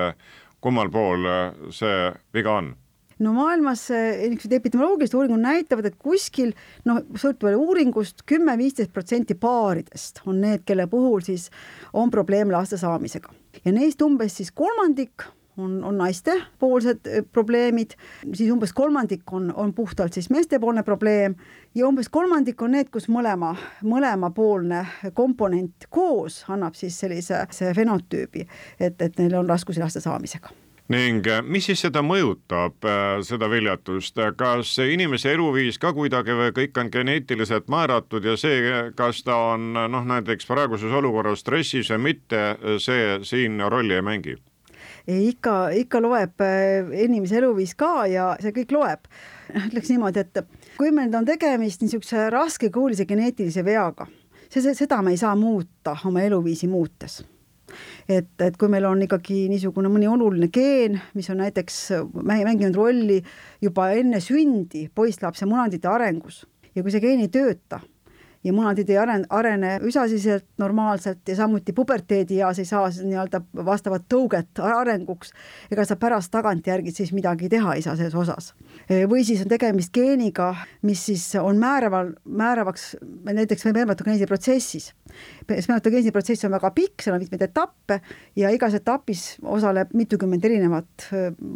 kummal 0.61 0.93
pool 0.93 1.29
see 1.73 2.12
viga 2.35 2.57
on? 2.62 2.75
No 3.20 3.32
maailmas 3.36 3.86
eh, 3.94 4.22
niisugused 4.28 4.54
epidemioloogilised 4.56 5.16
uuringud 5.16 5.42
näitavad, 5.42 5.90
et 5.90 5.98
kuskil 6.00 6.54
noh, 6.88 7.02
sõltuvalt 7.20 7.60
uuringust 7.60 8.24
kümme-viisteist 8.28 8.92
protsenti 8.94 9.36
paaridest 9.38 10.22
on 10.26 10.40
need, 10.44 10.64
kelle 10.68 10.88
puhul 10.90 11.24
siis 11.24 11.50
on 11.92 12.10
probleem 12.10 12.52
laste 12.52 12.80
saamisega. 12.80 13.32
Ja 13.64 13.74
neist 13.76 14.02
umbes 14.02 14.38
siis 14.40 14.52
kolmandik 14.56 15.26
on, 15.60 15.84
on 15.84 15.98
naistepoolsed 16.00 17.10
eh, 17.10 17.24
probleemid, 17.32 17.96
siis 18.32 18.50
umbes 18.52 18.72
kolmandik 18.76 19.32
on, 19.32 19.52
on 19.56 19.74
puhtalt 19.76 20.16
siis 20.16 20.30
meestepoolne 20.30 20.82
probleem 20.86 21.36
ja 21.74 21.88
umbes 21.88 22.08
kolmandik 22.08 22.62
on 22.62 22.74
need, 22.78 22.88
kus 22.94 23.10
mõlema, 23.12 23.52
mõlemapoolne 23.84 24.84
komponent 25.14 25.90
koos 25.90 26.44
annab 26.48 26.78
siis 26.78 26.96
sellise 27.00 27.44
see 27.54 27.74
fenotüübi, 27.76 28.48
et, 28.80 28.96
et 28.96 29.20
neil 29.20 29.38
on 29.42 29.48
raskusi 29.50 29.82
laste 29.82 30.00
saamisega 30.00 30.56
ning 30.90 31.26
eh, 31.30 31.40
mis 31.47 31.68
siis 31.70 31.85
seda 31.87 32.02
mõjutab, 32.02 32.76
eh, 32.82 33.23
seda 33.26 33.49
viljatust, 33.50 34.18
kas 34.37 34.75
inimese 34.82 35.32
eluviis 35.37 35.78
ka 35.78 35.94
kuidagi 35.97 36.37
või 36.37 36.52
kõik 36.56 36.82
on 36.82 36.92
geneetiliselt 36.92 37.70
määratud 37.70 38.26
ja 38.26 38.37
see, 38.40 38.75
kas 38.99 39.23
ta 39.26 39.38
on 39.54 39.73
noh, 39.75 40.06
näiteks 40.14 40.49
praeguses 40.50 40.92
olukorras 40.92 41.44
stressis 41.44 41.92
või 41.94 42.11
mitte, 42.11 42.44
see 42.82 43.18
siin 43.26 43.61
rolli 43.70 43.99
ei 43.99 44.06
mängi? 44.06 44.37
ikka, 45.06 45.70
ikka 45.75 46.00
loeb 46.02 46.42
äh, 46.44 46.90
inimese 47.04 47.38
eluviis 47.40 47.75
ka 47.78 48.06
ja 48.11 48.32
see 48.42 48.52
kõik 48.54 48.75
loeb. 48.75 49.11
ütleks 49.66 49.90
niimoodi, 49.90 50.23
et 50.23 50.42
kui 50.78 50.92
meil 50.94 51.14
on 51.16 51.26
tegemist 51.26 51.82
niisuguse 51.82 52.28
raskekuulise 52.30 53.06
geneetilise 53.09 53.64
veaga, 53.66 54.06
see, 54.49 54.62
see, 54.62 54.75
seda 54.78 55.00
me 55.02 55.14
ei 55.14 55.20
saa 55.20 55.35
muuta 55.38 55.97
oma 56.06 56.23
eluviisi 56.26 56.68
muutes 56.70 57.23
et, 58.08 58.30
et 58.40 58.56
kui 58.60 58.70
meil 58.72 58.86
on 58.88 59.02
ikkagi 59.06 59.46
niisugune 59.52 59.90
mõni 59.92 60.08
oluline 60.10 60.50
geen, 60.52 60.98
mis 61.14 61.30
on 61.32 61.40
näiteks 61.44 61.80
mänginud 62.22 62.76
rolli 62.76 63.20
juba 63.62 63.90
enne 63.96 64.20
sündi 64.24 64.88
poisslapse 64.94 65.48
munandite 65.48 65.90
arengus 65.90 66.44
ja 66.74 66.82
kui 66.82 66.92
see 66.92 67.02
geen 67.02 67.22
ei 67.24 67.32
tööta, 67.32 67.80
ja 68.44 68.52
munadid 68.56 68.88
ei 68.90 68.97
arene, 68.99 69.26
arene 69.30 69.73
üsasiselt 69.87 70.47
normaalselt 70.59 71.28
ja 71.28 71.37
samuti 71.37 71.75
puberteedieas 71.76 72.59
ei 72.59 72.68
saa 72.68 72.88
nii-öelda 72.88 73.42
vastavat 73.66 74.06
tõuget 74.12 74.62
arenguks, 74.64 75.35
ega 75.70 75.85
sa 75.85 75.99
pärast 76.00 76.32
tagantjärgi 76.32 76.94
siis 76.94 77.12
midagi 77.16 77.50
teha 77.52 77.76
ei 77.76 77.85
saa 77.85 77.97
selles 77.99 78.16
osas. 78.16 78.54
või 79.11 79.25
siis 79.28 79.44
on 79.44 79.52
tegemist 79.52 79.92
geeniga, 79.92 80.54
mis 80.82 81.04
siis 81.11 81.26
on 81.40 81.61
määraval, 81.61 82.14
määravaks 82.25 82.97
näiteks 83.28 83.66
spermatogeneesi 83.68 84.26
protsessis. 84.26 84.92
spermatogeneesi 85.44 86.12
protsess 86.12 86.44
on 86.44 86.56
väga 86.56 86.70
pikk, 86.70 87.02
seal 87.02 87.18
on 87.18 87.25
mitmeid 87.25 87.42
etappe 87.50 88.00
ja 88.37 88.50
igas 88.50 88.75
etapis 88.75 89.37
osaleb 89.42 89.92
mitukümmend 89.94 90.44
erinevat 90.44 91.11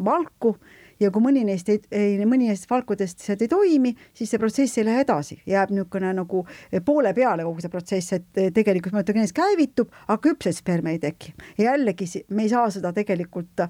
valku 0.05 0.57
ja 1.01 1.11
kui 1.15 1.23
mõni 1.25 1.45
neist 1.47 1.69
ei, 1.73 1.81
ei, 1.91 2.17
mõni 2.29 2.49
neist 2.51 2.69
valkudest 2.71 3.25
sealt 3.25 3.43
ei 3.45 3.51
toimi, 3.51 3.95
siis 4.15 4.31
see 4.31 4.41
protsess 4.43 4.79
ei 4.79 4.87
lähe 4.89 5.05
edasi, 5.05 5.41
jääb 5.49 5.73
niisugune 5.75 6.13
nagu 6.17 6.45
poole 6.85 7.15
peale 7.17 7.47
kogu 7.47 7.65
see 7.65 7.73
protsess, 7.73 8.17
et 8.19 8.43
tegelikult 8.55 8.97
mütogeenis 8.97 9.35
käivitub, 9.37 9.93
aga 10.07 10.21
küpset 10.29 10.61
sperma 10.61 10.95
ei 10.95 11.03
teki. 11.03 11.35
jällegi 11.59 12.25
me 12.31 12.47
ei 12.47 12.53
saa 12.53 12.71
seda 12.71 12.93
tegelikult 12.97 13.65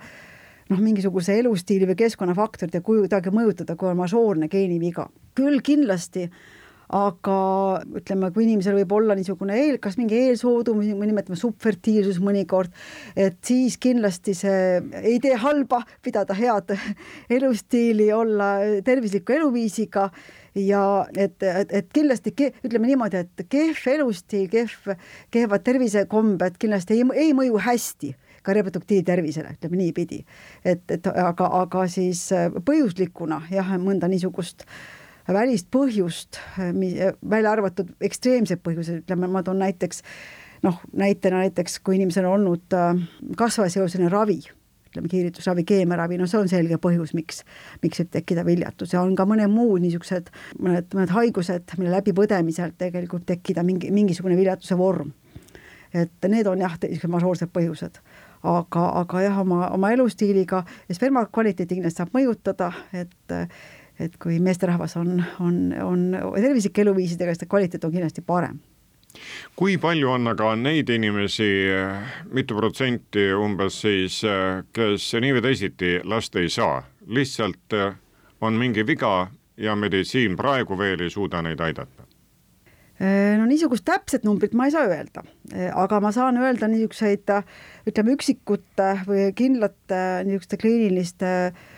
noh, 0.70 0.80
mingisuguse 0.80 1.38
elustiili 1.38 1.88
või 1.88 1.98
keskkonnafaktorite 2.04 2.80
kuidagi 2.84 3.32
mõjutada, 3.34 3.76
kui 3.76 3.90
on 3.90 4.00
mažoorne 4.00 4.48
geeniviga. 4.48 5.08
küll 5.34 5.60
kindlasti 5.60 6.28
aga 6.92 7.38
ütleme, 7.96 8.30
kui 8.34 8.44
inimesel 8.44 8.76
võib 8.76 8.92
olla 8.96 9.16
niisugune 9.16 9.56
eel, 9.56 9.78
kas 9.82 9.96
mingi 9.98 10.18
eelsoodum, 10.26 10.82
me 10.98 11.08
nimetame 11.08 11.38
subfertiilsus 11.38 12.20
mõnikord, 12.24 12.72
et 13.16 13.38
siis 13.44 13.78
kindlasti 13.80 14.34
see 14.36 14.80
ei 15.00 15.18
tee 15.22 15.36
halba 15.40 15.82
pidada 16.04 16.36
head 16.36 16.74
elustiili, 17.36 18.10
olla 18.12 18.56
tervisliku 18.84 19.38
eluviisiga 19.38 20.10
ja 20.54 20.82
et, 21.16 21.40
et, 21.42 21.72
et 21.72 21.88
kindlasti 21.92 22.34
ütleme 22.64 22.90
niimoodi, 22.90 23.24
et 23.24 23.46
kehv 23.48 23.88
elustiil, 23.96 24.50
kehv, 24.52 24.92
kehvad 25.34 25.64
tervisekombed 25.64 26.60
kindlasti 26.60 26.98
ei, 26.98 27.08
ei 27.26 27.32
mõju 27.36 27.62
hästi 27.64 28.12
ka 28.44 28.52
reproduktiivtervisele, 28.52 29.54
ütleme 29.56 29.78
niipidi. 29.80 30.18
et, 30.64 30.82
et 30.92 31.06
aga, 31.08 31.48
aga 31.62 31.86
siis 31.88 32.26
põhjuslikuna 32.66 33.46
jah, 33.48 33.72
mõnda 33.80 34.10
niisugust 34.12 34.66
äh, 34.66 34.76
välist 35.32 35.70
põhjust, 35.72 36.40
välja 36.56 37.52
arvatud 37.52 37.94
ekstreemsed 38.04 38.60
põhjused, 38.64 39.04
ütleme, 39.04 39.30
ma 39.30 39.42
toon 39.42 39.62
näiteks 39.62 40.02
noh, 40.64 40.80
näitena 40.96 41.42
näiteks, 41.44 41.78
kui 41.84 41.98
inimesel 41.98 42.26
on 42.28 42.38
olnud 42.40 42.76
äh, 42.76 42.92
kasvajaseoseline 43.36 44.08
ravi, 44.12 44.38
ütleme 44.88 45.10
kiiritusravi, 45.10 45.64
keemiaravi, 45.68 46.18
no 46.20 46.28
see 46.30 46.40
on 46.40 46.48
selge 46.50 46.78
põhjus, 46.82 47.14
miks, 47.16 47.42
miks 47.82 48.00
võib 48.00 48.12
tekkida 48.14 48.44
viljatus 48.46 48.94
ja 48.94 49.02
on 49.04 49.14
ka 49.18 49.26
mõned 49.28 49.52
muud 49.52 49.84
niisugused, 49.84 50.30
mõned, 50.60 50.88
mõned 50.96 51.12
haigused, 51.14 51.76
mille 51.80 51.92
läbipõdemisel 51.98 52.76
tegelikult 52.80 53.26
tekkida 53.28 53.64
mingi, 53.66 53.92
mingisugune 53.94 54.38
viljatuse 54.38 54.78
vorm. 54.80 55.12
et 55.94 56.28
need 56.28 56.46
on 56.50 56.64
jah, 56.64 56.78
niisugused 56.82 57.12
majoorsed 57.12 57.52
põhjused 57.54 58.00
aga, 58.44 58.88
aga 59.00 59.22
jah, 59.24 59.38
oma, 59.40 59.68
oma 59.72 59.92
elustiiliga 59.94 60.64
ja 60.88 60.94
sperma 60.96 61.24
kvaliteeti 61.26 61.78
kindlasti 61.78 62.02
saab 62.02 62.16
mõjutada, 62.16 62.72
et 62.92 63.32
et 64.00 64.16
kui 64.18 64.40
meesterahvas 64.42 64.96
on, 65.00 65.16
on, 65.40 65.58
on 65.82 66.06
tervislike 66.34 66.82
eluviisidega, 66.82 67.34
siis 67.34 67.44
ta 67.44 67.50
kvaliteet 67.50 67.84
on 67.86 67.92
kindlasti 67.94 68.24
parem 68.26 68.58
kui 69.56 69.76
palju 69.78 70.10
on 70.10 70.32
aga 70.32 70.54
neid 70.58 70.90
inimesi, 70.90 71.50
mitu 72.34 72.56
protsenti 72.58 73.28
umbes 73.38 73.80
siis, 73.84 74.20
kes 74.74 75.10
nii 75.22 75.36
või 75.36 75.44
teisiti 75.44 75.92
last 76.10 76.36
ei 76.40 76.50
saa, 76.50 76.80
lihtsalt 77.06 77.76
on 78.44 78.58
mingi 78.58 78.86
viga 78.86 79.28
ja 79.56 79.76
meditsiin 79.78 80.34
praegu 80.36 80.78
veel 80.78 81.06
ei 81.06 81.14
suuda 81.14 81.42
neid 81.46 81.62
aidata? 81.62 82.02
no 83.38 83.46
niisugust 83.50 83.82
täpset 83.84 84.22
numbrit 84.24 84.52
ma 84.54 84.68
ei 84.68 84.72
saa 84.74 84.86
öelda, 84.86 85.24
aga 85.74 85.98
ma 86.00 86.12
saan 86.14 86.38
öelda 86.38 86.68
niisuguseid 86.70 87.30
ütleme 87.90 88.14
üksikute 88.14 88.90
või 89.06 89.24
kindlate 89.34 89.98
niisuguste 90.26 90.58
kliiniliste 90.62 91.32
äh, 91.48 91.73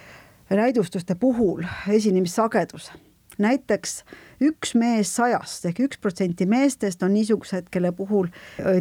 näidustuste 0.55 1.15
puhul 1.15 1.63
esinemissagedus. 1.89 2.93
näiteks 3.39 4.05
üks 4.41 4.71
mees 4.75 5.11
sajast 5.17 5.67
ehk 5.69 5.81
üks 5.85 5.99
protsenti 6.01 6.47
meestest 6.49 7.03
on 7.03 7.13
niisugused, 7.13 7.67
kelle 7.71 7.91
puhul 7.93 8.31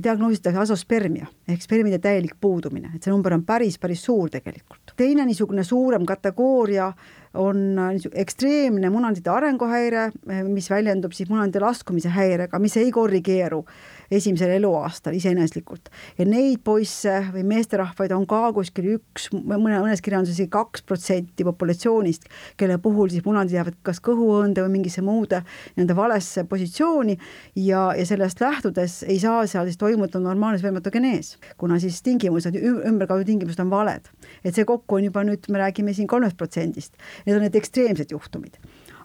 diagnoositakse 0.03 0.59
asospermia 0.59 1.27
ehk 1.47 1.61
spermide 1.61 1.99
täielik 1.99 2.37
puudumine, 2.41 2.91
et 2.95 3.03
see 3.03 3.11
number 3.11 3.33
on 3.33 3.43
päris, 3.43 3.79
päris 3.79 4.05
suur 4.05 4.29
tegelikult. 4.29 4.93
teine 4.95 5.25
niisugune 5.25 5.63
suurem 5.63 6.05
kategooria 6.05 6.93
on 7.33 7.75
ekstreemne 8.13 8.89
munandite 8.89 9.29
arenguhäire, 9.29 10.11
mis 10.47 10.69
väljendub 10.69 11.11
siis 11.11 11.29
munandite 11.29 11.59
laskumise 11.59 12.09
häirega, 12.09 12.59
mis 12.59 12.77
ei 12.77 12.91
korrigeeru 12.91 13.65
esimesel 14.11 14.55
eluaastal 14.57 15.15
iseeneslikult. 15.17 15.89
ja 16.17 16.25
neid 16.25 16.61
poisse 16.63 17.13
või 17.33 17.43
meesterahvaid 17.49 18.13
on 18.15 18.25
ka 18.29 18.51
kuskil 18.55 18.95
üks, 18.95 19.29
mõne, 19.33 19.79
mõnes 19.81 20.03
kirjanduses 20.05 20.39
isegi 20.39 20.51
kaks 20.53 20.85
protsenti 20.87 21.45
populatsioonist, 21.47 22.29
kelle 22.57 22.77
puhul 22.81 23.09
siis 23.13 23.25
munadid 23.25 23.57
jäävad 23.57 23.79
kas 23.85 24.01
kõhuõõnde 24.05 24.65
või 24.65 24.77
mingisse 24.77 25.03
muude 25.05 25.41
nii-öelda 25.75 25.97
valesse 25.97 26.45
positsiooni 26.49 27.17
ja, 27.55 27.89
ja 27.97 28.05
sellest 28.05 28.41
lähtudes 28.41 29.01
ei 29.07 29.19
saa 29.19 29.45
seal 29.47 29.69
siis 29.69 29.79
toimuda 29.81 30.19
normaalne 30.19 30.61
spermatogenees, 30.61 31.35
kuna 31.57 31.79
siis 31.79 32.01
tingimused, 32.05 32.55
ümberkaudu 32.55 33.25
tingimused 33.25 33.61
on 33.63 33.69
valed. 33.73 34.09
et 34.43 34.55
see 34.55 34.65
kokku 34.65 34.99
on 34.99 35.09
juba 35.09 35.23
nüüd, 35.25 35.49
me 35.49 35.61
räägime 35.61 35.93
siin 35.93 36.07
kolmest 36.07 36.37
protsendist, 36.37 36.93
need 37.25 37.37
on 37.37 37.45
need 37.45 37.55
ekstreemsed 37.55 38.11
juhtumid 38.11 38.59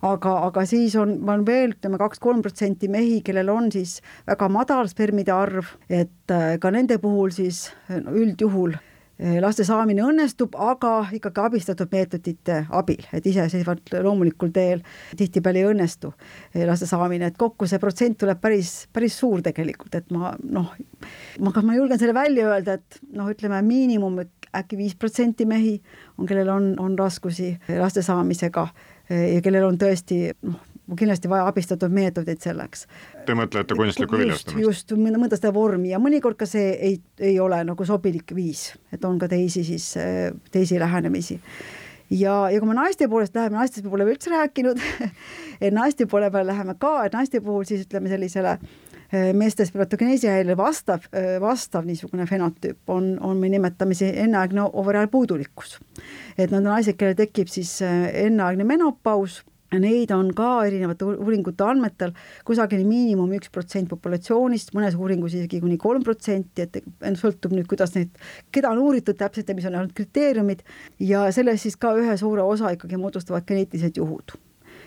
aga, 0.06 0.34
aga 0.48 0.66
siis 0.68 0.96
on, 1.00 1.16
on 1.28 1.46
veel 1.46 1.74
ütleme 1.74 2.00
kaks-kolm 2.00 2.42
protsenti 2.44 2.88
mehi, 2.92 3.20
kellel 3.24 3.50
on 3.52 3.70
siis 3.72 3.98
väga 4.28 4.48
madal 4.52 4.88
spermide 4.90 5.34
arv, 5.34 5.74
et 5.88 6.34
äh, 6.34 6.54
ka 6.60 6.72
nende 6.74 7.00
puhul 7.02 7.32
siis 7.34 7.66
üldjuhul 7.90 8.76
äh, 8.76 9.38
laste 9.44 9.66
saamine 9.68 10.04
õnnestub, 10.06 10.56
aga 10.56 10.94
ikkagi 11.16 11.44
abistatud 11.44 11.92
meetodite 11.92 12.62
abil, 12.76 13.04
et 13.16 13.26
iseseisvalt 13.28 13.92
loomulikul 14.00 14.52
teel 14.54 14.84
tihtipeale 15.20 15.64
ei 15.64 15.70
õnnestu 15.74 16.12
äh, 16.14 16.64
laste 16.68 16.88
saamine, 16.90 17.30
et 17.30 17.40
kokku 17.40 17.68
see 17.68 17.82
protsent 17.82 18.20
tuleb 18.20 18.40
päris, 18.40 18.86
päris 18.92 19.20
suur 19.20 19.44
tegelikult, 19.44 20.00
et 20.00 20.12
ma 20.16 20.34
noh, 20.40 20.72
ma, 21.44 21.54
ma 21.60 21.76
julgen 21.76 22.00
selle 22.00 22.16
välja 22.16 22.48
öelda, 22.54 22.80
et 22.80 23.02
noh, 23.12 23.28
ütleme 23.32 23.60
miinimum 23.66 24.22
äkki 24.56 24.78
viis 24.78 24.96
protsenti 24.96 25.46
mehi 25.46 25.76
on, 26.18 26.26
kellel 26.26 26.48
on, 26.48 26.72
on 26.80 26.98
raskusi 26.98 27.52
laste 27.78 28.02
saamisega 28.02 28.66
ja 29.10 29.40
kellel 29.42 29.66
on 29.66 29.78
tõesti 29.78 30.30
noh, 30.46 30.58
kindlasti 30.98 31.30
vaja 31.30 31.46
abistatud 31.46 31.92
meetodeid 31.94 32.40
selleks. 32.42 32.86
Te 33.26 33.34
mõtlete 33.38 33.76
kunstlikku 33.78 34.18
viljastamist? 34.18 34.62
just, 34.64 34.94
mõnda 34.98 35.38
seda 35.38 35.52
vormi 35.54 35.92
ja 35.92 36.00
mõnikord 36.02 36.38
ka 36.40 36.48
see 36.50 36.72
ei, 36.74 36.96
ei 37.22 37.38
ole 37.40 37.62
nagu 37.66 37.86
sobilik 37.86 38.34
viis, 38.34 38.70
et 38.92 39.04
on 39.06 39.18
ka 39.20 39.30
teisi 39.30 39.64
siis, 39.66 39.92
teisi 40.50 40.80
lähenemisi. 40.82 41.40
ja, 42.10 42.50
ja 42.50 42.58
kui 42.58 42.68
me 42.68 42.74
naiste 42.74 43.08
poolest 43.08 43.36
läheme, 43.38 43.60
naistest 43.60 43.86
me 43.86 43.94
pole 43.94 44.08
üldse 44.10 44.34
rääkinud 44.34 44.82
et 45.64 45.74
naiste 45.74 46.06
poole 46.10 46.30
peale 46.30 46.50
läheme 46.50 46.74
ka, 46.78 47.04
et 47.06 47.14
naiste 47.14 47.40
puhul 47.40 47.66
siis 47.68 47.86
ütleme 47.86 48.10
sellisele 48.10 48.58
äh, 48.58 48.89
meeste 49.34 49.66
spermatogeneesi 49.66 50.28
häirele 50.30 50.56
vastav, 50.58 51.06
äh, 51.14 51.36
vastav 51.42 51.86
niisugune 51.86 52.26
fenotüüp 52.30 52.90
on, 52.94 53.12
on, 53.26 53.36
me 53.42 53.50
nimetame 53.50 53.94
siis 53.98 54.14
enneaegne 54.14 54.68
ovariaalpuudulikkus. 54.70 55.78
et 56.38 56.50
need 56.50 56.58
on 56.60 56.68
naised, 56.70 56.96
kellel 56.98 57.18
tekib 57.18 57.50
siis 57.50 57.80
äh, 57.82 58.10
enneaegne 58.26 58.64
menopaus 58.64 59.42
Neid 59.78 60.10
on 60.10 60.32
ka 60.34 60.64
erinevate 60.66 61.06
uuringute 61.06 61.62
andmetel 61.62 62.10
kusagil 62.46 62.82
miinimum 62.82 63.30
üks 63.36 63.52
protsent 63.54 63.86
populatsioonist, 63.92 64.72
mõnes 64.74 64.96
uuringus 64.98 65.36
isegi 65.38 65.60
kuni 65.62 65.78
kolm 65.78 66.02
protsenti, 66.02 66.66
et 66.66 66.80
sõltub 67.20 67.54
nüüd, 67.54 67.68
kuidas 67.70 67.94
neid, 67.94 68.10
keda 68.50 68.74
on 68.74 68.82
uuritud 68.82 69.20
täpselt 69.20 69.46
ja 69.46 69.54
mis 69.54 69.70
on 69.70 69.78
olnud 69.78 69.94
kriteeriumid 69.94 70.66
ja 71.06 71.28
sellest 71.30 71.68
siis 71.68 71.78
ka 71.78 71.94
ühe 72.02 72.18
suure 72.18 72.42
osa 72.42 72.74
ikkagi 72.74 72.98
moodustavad 72.98 73.46
geneetilised 73.46 74.02
juhud 74.02 74.34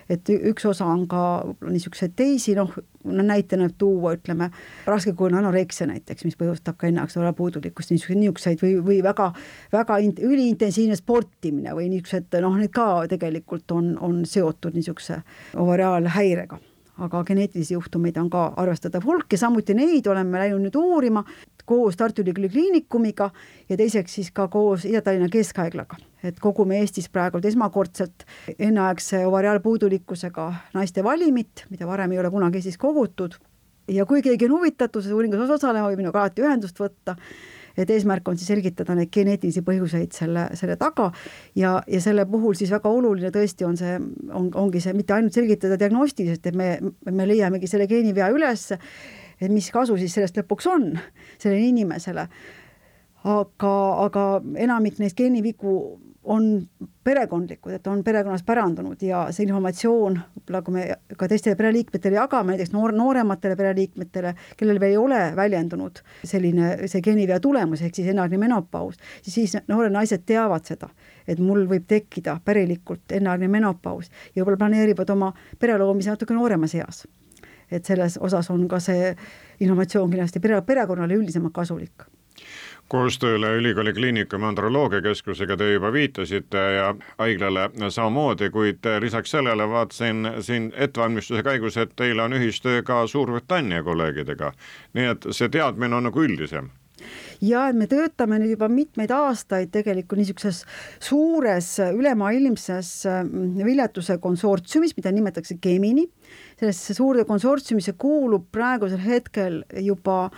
et 0.09 0.29
üks 0.33 0.65
osa 0.69 0.85
on 0.89 1.05
ka 1.07 1.21
niisuguseid 1.69 2.15
teisi, 2.15 2.55
noh, 2.57 2.71
näitena 3.03 3.69
tuua, 3.77 4.13
ütleme, 4.17 4.49
raskekujuline 4.87 5.39
anoreksia 5.41 5.87
näiteks, 5.89 6.25
mis 6.27 6.37
põhjustab 6.39 6.77
ka 6.79 6.87
enneaegset 6.87 7.35
puudulikkust, 7.37 7.91
niisuguseid, 7.91 8.19
niisuguseid 8.19 8.63
või, 8.63 8.75
või 8.85 8.99
väga, 9.03 9.31
väga 9.73 9.97
in, 10.03 10.13
üliintensiivne 10.19 10.97
sportimine 10.99 11.75
või 11.75 11.89
niisugused, 11.93 12.29
noh, 12.43 12.59
need 12.59 12.73
ka 12.75 13.07
tegelikult 13.11 13.71
on, 13.75 13.95
on 14.01 14.21
seotud 14.29 14.77
niisuguse 14.77 15.21
ovariaalhäirega. 15.59 16.59
Aga 17.01 17.23
geneetilisi 17.25 17.73
juhtumeid 17.73 18.17
on 18.21 18.27
ka 18.29 18.51
arvestatav 18.61 19.01
hulk 19.07 19.33
ja 19.33 19.39
samuti 19.41 19.73
neid 19.73 20.05
oleme 20.07 20.37
läinud 20.43 20.61
nüüd 20.61 20.75
uurima 20.77 21.23
koos 21.65 21.97
Tartu 21.97 22.21
Ülikooli 22.21 22.49
Kliinikumiga 22.49 23.29
ja 23.69 23.77
teiseks 23.77 24.19
siis 24.19 24.31
ka 24.31 24.47
koos 24.47 24.85
Ida-Tallinna 24.85 25.29
Keskhaiglaga. 25.31 25.97
et 26.23 26.39
kogume 26.39 26.77
Eestis 26.79 27.09
praegult 27.09 27.45
esmakordselt 27.45 28.23
enneaegse 28.59 29.25
ovariaalpuudulikkusega 29.27 30.53
naiste 30.73 31.03
valimit, 31.03 31.65
mida 31.69 31.87
varem 31.87 32.11
ei 32.11 32.19
ole 32.19 32.31
kunagi 32.31 32.57
Eestis 32.57 32.77
kogutud. 32.77 33.35
Ja 33.87 34.05
kui 34.05 34.21
keegi 34.21 34.45
on 34.45 34.51
huvitatud 34.51 35.03
selles 35.03 35.15
uuringus 35.15 35.49
osalema, 35.49 35.89
võib 35.91 35.99
minuga 35.99 36.21
alati 36.21 36.41
ühendust 36.45 36.79
võtta, 36.79 37.17
et 37.77 37.89
eesmärk 37.89 38.27
on 38.29 38.37
siis 38.37 38.47
selgitada 38.47 38.95
neid 38.95 39.11
geneetilisi 39.13 39.63
põhjuseid 39.65 40.13
selle, 40.15 40.45
selle 40.55 40.77
taga. 40.79 41.09
Ja, 41.59 41.75
ja 41.87 42.01
selle 42.03 42.25
puhul 42.29 42.55
siis 42.55 42.71
väga 42.71 42.89
oluline 42.89 43.33
tõesti 43.33 43.67
on 43.67 43.75
see, 43.79 43.97
on, 44.31 44.49
ongi 44.55 44.79
see 44.83 44.95
mitte 44.95 45.17
ainult 45.17 45.35
selgitada 45.35 45.77
diagnostiliselt, 45.81 46.47
et 46.47 46.55
me, 46.55 46.77
me 47.11 47.27
leiamegi 47.27 47.67
selle 47.67 47.87
geenivea 47.91 48.29
üles, 48.31 48.69
et 49.43 49.51
mis 49.53 49.69
kasu 49.71 49.97
siis 49.99 50.15
sellest 50.15 50.37
lõpuks 50.39 50.69
on 50.71 50.91
sellele 51.37 51.69
inimesele. 51.69 52.27
aga, 53.23 53.73
aga 54.03 54.23
enamik 54.59 54.97
neist 54.99 55.15
geenivigu 55.15 55.73
on 56.23 56.67
perekondlikud, 57.03 57.73
et 57.73 57.87
on 57.87 58.03
perekonnas 58.03 58.43
pärandunud 58.47 59.01
ja 59.03 59.25
see 59.35 59.43
informatsioon, 59.43 60.15
võib-olla 60.37 60.61
kui 60.63 60.75
me 60.75 60.83
ka 61.19 61.27
teistele 61.27 61.57
pereliikmetele 61.59 62.15
jagame, 62.15 62.53
näiteks 62.53 62.71
noor, 62.71 62.93
noorematele 62.95 63.57
pereliikmetele, 63.59 64.33
kellel 64.59 64.79
veel 64.79 64.95
ei 64.95 64.99
ole 65.01 65.21
väljendunud 65.35 65.99
selline, 66.23 66.75
see 66.87 67.03
geenivea 67.03 67.41
tulemus, 67.43 67.83
ehk 67.83 67.99
siis 67.99 68.07
enneaegne 68.13 68.39
menopaus, 68.45 69.01
siis 69.27 69.57
noored 69.67 69.91
naised 69.91 70.23
teavad 70.27 70.63
seda, 70.67 70.87
et 71.27 71.43
mul 71.43 71.67
võib 71.67 71.89
tekkida 71.91 72.37
pärilikult 72.45 73.11
enneaegne 73.19 73.51
menopaus 73.51 74.07
ja 74.31 74.39
võib-olla 74.39 74.63
planeerivad 74.63 75.11
oma 75.17 75.33
pere 75.59 75.75
loomise 75.81 76.15
natuke 76.15 76.39
nooremas 76.39 76.75
eas 76.79 77.03
et 77.71 77.85
selles 77.85 78.17
osas 78.17 78.49
on 78.49 78.67
ka 78.67 78.79
see 78.79 79.15
informatsioon 79.59 80.11
kindlasti 80.11 80.39
pere, 80.39 80.61
perekonnale 80.61 81.15
üldisemalt 81.19 81.53
kasulik 81.53 82.05
koostööle 82.91 83.55
Ülikooli 83.57 83.93
Kliinikumi 83.93 84.45
androloogiakeskusega 84.45 85.57
te 85.57 85.71
juba 85.71 85.91
viitasite 85.93 86.63
ja 86.75 86.91
haiglale 87.17 87.69
samamoodi, 87.89 88.49
kuid 88.53 88.85
lisaks 88.99 89.31
sellele 89.31 89.67
vaatasin 89.69 90.29
siin 90.41 90.71
ettevalmistuse 90.75 91.43
käigus, 91.43 91.77
et 91.77 91.95
teil 91.95 92.19
on 92.19 92.37
ühistöö 92.37 92.83
ka 92.83 93.07
Suurbritannia 93.07 93.83
kolleegidega. 93.83 94.51
nii 94.93 95.05
et 95.15 95.27
see 95.31 95.49
teadmine 95.49 95.95
on 95.95 96.09
nagu 96.09 96.21
üldisem 96.21 96.69
ja 97.43 97.67
et 97.69 97.77
me 97.77 97.87
töötame 97.91 98.39
nüüd 98.41 98.55
juba 98.55 98.69
mitmeid 98.71 99.11
aastaid 99.13 99.71
tegelikult 99.73 100.21
niisuguses 100.21 100.63
suures 101.03 101.69
ülemaailmses 101.83 102.91
mm, 103.09 103.61
viljatuse 103.67 104.17
konsortsiumis, 104.23 104.95
mida 104.97 105.11
nimetatakse 105.11 105.59
Gemini. 105.61 106.07
sellesse 106.59 106.93
suurde 106.93 107.25
konsortsiumisse 107.29 107.93
kuulub 107.99 108.47
praegusel 108.51 109.01
hetkel 109.03 109.63
juba 109.79 110.29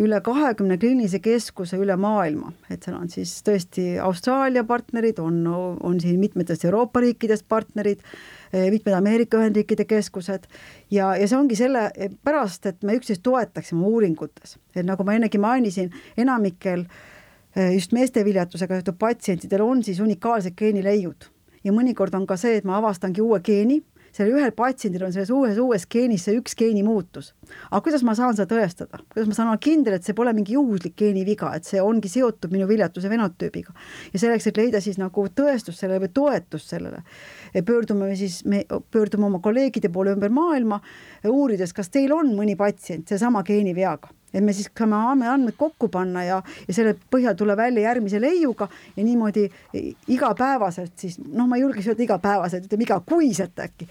üle 0.00 0.18
kahekümne 0.26 0.78
kliinilise 0.78 1.20
keskuse 1.22 1.78
üle 1.78 1.96
maailma, 2.00 2.50
et 2.70 2.82
seal 2.82 2.96
on 2.98 3.10
siis 3.12 3.36
tõesti 3.46 3.94
Austraalia 4.02 4.64
partnerid, 4.66 5.20
on, 5.22 5.44
on 5.46 6.00
siin 6.02 6.18
mitmetest 6.22 6.66
Euroopa 6.66 7.02
riikidest 7.04 7.46
partnerid, 7.48 8.02
mitmed 8.70 8.94
Ameerika 8.94 9.38
Ühendriikide 9.40 9.84
keskused. 9.88 10.46
Ja, 10.90 11.14
ja 11.16 11.28
see 11.28 11.38
ongi 11.38 11.58
selle 11.58 11.88
pärast, 12.24 12.66
et 12.70 12.82
me 12.82 12.96
üksteist 12.98 13.24
toetaksime 13.26 13.86
uuringutes, 13.86 14.58
et 14.76 14.86
nagu 14.86 15.06
ma 15.06 15.16
ennegi 15.18 15.40
mainisin, 15.42 15.90
enamikel 16.16 16.84
eh, 17.56 17.74
just 17.74 17.92
meeste 17.96 18.24
viljatusega 18.24 18.80
seotud 18.80 18.98
patsientidel 19.00 19.64
on 19.64 19.82
siis 19.84 20.00
unikaalsed 20.04 20.56
geenileiud 20.58 21.30
ja 21.64 21.72
mõnikord 21.72 22.14
on 22.16 22.26
ka 22.28 22.36
see, 22.40 22.58
et 22.60 22.68
ma 22.68 22.78
avastangi 22.78 23.24
uue 23.24 23.40
geeni 23.44 23.80
sellel 24.14 24.38
ühel 24.38 24.52
patsiendil 24.56 25.04
on 25.06 25.12
selles 25.14 25.30
uues, 25.34 25.58
uues 25.60 25.86
geenis 25.90 26.26
see 26.28 26.36
üks 26.38 26.54
geenimuutus. 26.58 27.32
aga 27.70 27.80
kuidas 27.84 28.04
ma 28.06 28.14
saan 28.14 28.36
seda 28.38 28.46
tõestada, 28.54 29.02
kuidas 29.12 29.28
ma 29.30 29.36
saan 29.36 29.50
olla 29.50 29.62
kindel, 29.62 29.98
et 29.98 30.06
see 30.06 30.16
pole 30.16 30.32
mingi 30.36 30.54
juhuslik 30.54 30.96
geeniviga, 31.00 31.52
et 31.56 31.66
see 31.68 31.82
ongi 31.82 32.10
seotud 32.12 32.54
minu 32.54 32.68
viljatuse 32.70 33.10
fenotüübiga. 33.10 33.74
ja 34.12 34.22
selleks, 34.22 34.48
et 34.50 34.60
leida 34.60 34.80
siis 34.84 34.98
nagu 35.02 35.26
tõestust 35.40 35.82
sellele 35.82 36.06
või 36.06 36.12
toetust 36.14 36.74
sellele, 36.74 37.02
pöördume 37.66 38.10
me 38.10 38.18
siis, 38.18 38.42
me 38.44 38.64
pöördume 38.90 39.26
oma 39.30 39.42
kolleegide 39.42 39.90
poole 39.92 40.14
ümber 40.14 40.30
maailma, 40.30 40.80
uurides, 41.28 41.72
kas 41.72 41.90
teil 41.90 42.12
on 42.14 42.34
mõni 42.36 42.56
patsient 42.56 43.08
seesama 43.08 43.42
geeniveaga 43.46 44.12
et 44.34 44.44
me 44.44 44.52
siis 44.52 44.70
saame 44.74 45.28
andmed 45.30 45.56
kokku 45.58 45.88
panna 45.88 46.24
ja, 46.24 46.40
ja 46.68 46.74
selle 46.74 46.94
põhjal 47.10 47.36
tulla 47.38 47.56
välja 47.56 47.88
järgmise 47.88 48.20
leiuga 48.20 48.68
ja 48.96 49.04
niimoodi 49.04 49.46
igapäevaselt 50.08 50.92
siis 50.98 51.18
noh, 51.18 51.46
ma 51.48 51.56
ei 51.56 51.64
julgeks 51.64 51.88
öelda 51.92 52.06
igapäevaselt, 52.08 52.66
ütleme 52.68 52.88
igakuiselt 52.88 53.64
äkki, 53.64 53.88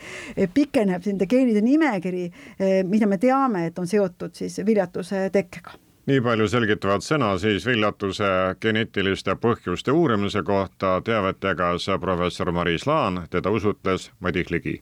pikeneb 0.53 1.05
nende 1.05 1.29
geenide 1.29 1.63
nimekiri, 1.63 2.27
eh, 2.59 2.83
mida 2.87 3.07
me 3.07 3.17
teame, 3.17 3.67
et 3.69 3.79
on 3.79 3.87
seotud 3.87 4.35
siis 4.35 4.59
viljatuse 4.65 5.29
tekkega 5.33 5.79
nii 6.09 6.19
palju 6.19 6.47
selgitavat 6.51 7.05
sõna 7.05 7.29
siis 7.39 7.63
viljatuse 7.67 8.29
geneetiliste 8.61 9.37
põhjuste 9.39 9.95
uurimise 9.95 10.43
kohta 10.43 10.97
teavet 11.05 11.43
jagas 11.43 11.87
professor 12.01 12.51
Maris 12.51 12.87
Laan, 12.87 13.23
teda 13.29 13.49
usutles 13.49 14.11
Madis 14.19 14.51
Ligi. 14.51 14.81